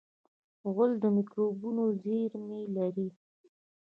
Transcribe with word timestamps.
غول 0.73 0.91
د 1.03 1.05
مکروبونو 1.15 1.83
زېرمې 2.01 2.61
لري. 2.75 3.09